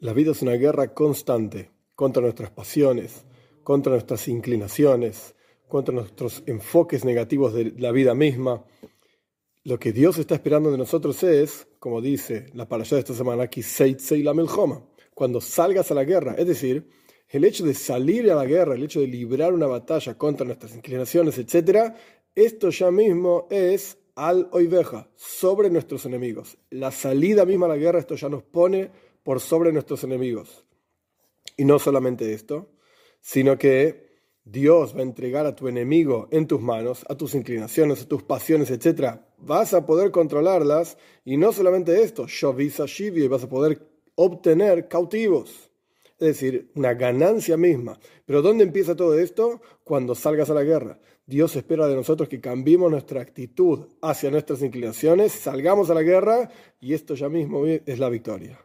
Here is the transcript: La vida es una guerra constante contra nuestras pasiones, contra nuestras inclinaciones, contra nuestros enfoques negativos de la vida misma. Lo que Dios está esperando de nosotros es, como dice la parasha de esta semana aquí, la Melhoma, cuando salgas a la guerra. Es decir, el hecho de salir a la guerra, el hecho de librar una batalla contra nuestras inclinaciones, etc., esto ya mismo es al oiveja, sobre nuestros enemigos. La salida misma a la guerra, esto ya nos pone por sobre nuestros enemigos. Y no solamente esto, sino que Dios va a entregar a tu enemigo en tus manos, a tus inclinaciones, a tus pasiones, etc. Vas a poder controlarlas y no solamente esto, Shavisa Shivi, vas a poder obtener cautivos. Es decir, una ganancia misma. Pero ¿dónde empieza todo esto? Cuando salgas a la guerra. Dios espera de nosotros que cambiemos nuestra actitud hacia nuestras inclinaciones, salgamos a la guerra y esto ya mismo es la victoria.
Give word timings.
La 0.00 0.12
vida 0.12 0.30
es 0.30 0.42
una 0.42 0.52
guerra 0.52 0.94
constante 0.94 1.72
contra 1.96 2.22
nuestras 2.22 2.52
pasiones, 2.52 3.24
contra 3.64 3.90
nuestras 3.90 4.28
inclinaciones, 4.28 5.34
contra 5.66 5.92
nuestros 5.92 6.44
enfoques 6.46 7.04
negativos 7.04 7.52
de 7.52 7.72
la 7.76 7.90
vida 7.90 8.14
misma. 8.14 8.64
Lo 9.64 9.80
que 9.80 9.90
Dios 9.92 10.16
está 10.18 10.36
esperando 10.36 10.70
de 10.70 10.78
nosotros 10.78 11.20
es, 11.24 11.66
como 11.80 12.00
dice 12.00 12.46
la 12.54 12.68
parasha 12.68 12.94
de 12.94 13.00
esta 13.00 13.14
semana 13.14 13.42
aquí, 13.42 13.62
la 14.22 14.34
Melhoma, 14.34 14.84
cuando 15.14 15.40
salgas 15.40 15.90
a 15.90 15.94
la 15.94 16.04
guerra. 16.04 16.36
Es 16.38 16.46
decir, 16.46 16.88
el 17.28 17.44
hecho 17.44 17.64
de 17.64 17.74
salir 17.74 18.30
a 18.30 18.36
la 18.36 18.46
guerra, 18.46 18.76
el 18.76 18.84
hecho 18.84 19.00
de 19.00 19.08
librar 19.08 19.52
una 19.52 19.66
batalla 19.66 20.16
contra 20.16 20.46
nuestras 20.46 20.76
inclinaciones, 20.76 21.38
etc., 21.38 21.92
esto 22.36 22.70
ya 22.70 22.92
mismo 22.92 23.48
es 23.50 23.98
al 24.14 24.48
oiveja, 24.52 25.10
sobre 25.16 25.70
nuestros 25.70 26.06
enemigos. 26.06 26.56
La 26.70 26.92
salida 26.92 27.44
misma 27.44 27.66
a 27.66 27.70
la 27.70 27.76
guerra, 27.76 27.98
esto 27.98 28.14
ya 28.14 28.28
nos 28.28 28.44
pone 28.44 29.07
por 29.22 29.40
sobre 29.40 29.72
nuestros 29.72 30.04
enemigos. 30.04 30.64
Y 31.56 31.64
no 31.64 31.78
solamente 31.78 32.32
esto, 32.32 32.70
sino 33.20 33.58
que 33.58 34.08
Dios 34.44 34.94
va 34.96 35.00
a 35.00 35.02
entregar 35.02 35.44
a 35.44 35.54
tu 35.54 35.68
enemigo 35.68 36.28
en 36.30 36.46
tus 36.46 36.60
manos, 36.60 37.04
a 37.08 37.16
tus 37.16 37.34
inclinaciones, 37.34 38.02
a 38.02 38.08
tus 38.08 38.22
pasiones, 38.22 38.70
etc. 38.70 39.20
Vas 39.36 39.74
a 39.74 39.84
poder 39.84 40.10
controlarlas 40.10 40.96
y 41.24 41.36
no 41.36 41.52
solamente 41.52 42.02
esto, 42.02 42.26
Shavisa 42.26 42.86
Shivi, 42.86 43.28
vas 43.28 43.44
a 43.44 43.48
poder 43.48 43.86
obtener 44.14 44.88
cautivos. 44.88 45.70
Es 46.18 46.28
decir, 46.28 46.72
una 46.74 46.94
ganancia 46.94 47.56
misma. 47.56 48.00
Pero 48.24 48.42
¿dónde 48.42 48.64
empieza 48.64 48.96
todo 48.96 49.18
esto? 49.18 49.60
Cuando 49.84 50.14
salgas 50.14 50.50
a 50.50 50.54
la 50.54 50.64
guerra. 50.64 50.98
Dios 51.26 51.54
espera 51.54 51.86
de 51.86 51.94
nosotros 51.94 52.28
que 52.28 52.40
cambiemos 52.40 52.90
nuestra 52.90 53.20
actitud 53.20 53.86
hacia 54.00 54.30
nuestras 54.30 54.62
inclinaciones, 54.62 55.32
salgamos 55.32 55.90
a 55.90 55.94
la 55.94 56.02
guerra 56.02 56.50
y 56.80 56.94
esto 56.94 57.14
ya 57.14 57.28
mismo 57.28 57.66
es 57.66 57.98
la 57.98 58.08
victoria. 58.08 58.58